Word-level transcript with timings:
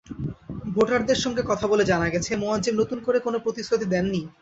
ভোটারদের 0.75 1.19
সঙ্গে 1.23 1.43
কথা 1.51 1.65
বলে 1.67 1.83
জানা 1.85 2.07
গেছে, 2.09 2.31
মোয়াজ্জেম 2.35 2.75
নতুন 2.81 2.99
করে 3.05 3.17
কোনো 3.19 3.37
প্রতিশ্রুতি 3.39 3.85
দেননি। 3.93 4.21